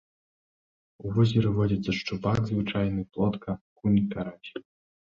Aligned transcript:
У 1.03 1.11
возеры 1.17 1.49
водзяцца 1.57 1.91
шчупак 1.99 2.39
звычайны, 2.51 3.01
плотка, 3.13 3.49
акунь, 3.63 4.07
карась. 4.17 4.51